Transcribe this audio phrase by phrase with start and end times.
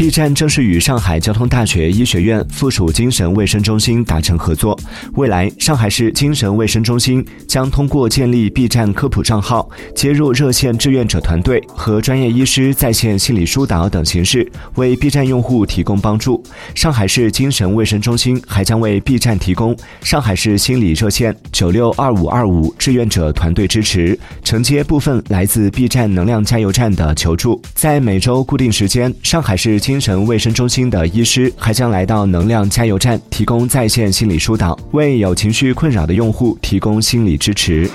[0.00, 4.74] B 站正式与上海交通大学医学院附属精神卫生中心达成合作。
[5.12, 16.42] 未来，上海市精神卫生中心将通过建立 B 站科普账号、接入热线志愿者团队和专业医师在线心理疏导等形式，为 B 站用户提供帮助。
[16.74, 27.60] 上海市精神卫生中心还将为 B 站提供上海市心理热线九六二五二五志愿者团队支持，承接部分来自 B 站能量加油站的求助。
[27.74, 29.78] 在每周固定时间，上海市。
[29.90, 37.90] 精神卫生中心的医师还将来到能量加油站提供在线心理疏导为有情绪困扰的用户提供心理支持。